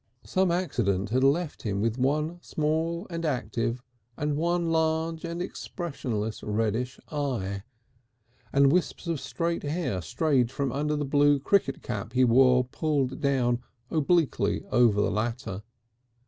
[0.25, 3.83] Some accident had left him with one small and active
[4.17, 7.61] and one large and expressionless reddish eye,
[8.51, 13.21] and wisps of straight hair strayed from under the blue cricket cap he wore pulled
[13.21, 13.61] down
[13.91, 15.61] obliquely over the latter.